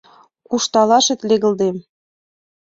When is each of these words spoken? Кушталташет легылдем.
Кушталташет 0.47 1.19
легылдем. 1.29 1.77